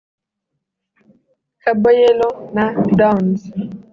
[1.63, 2.65] “Kabo Yellow” na
[2.97, 3.41] “Downs”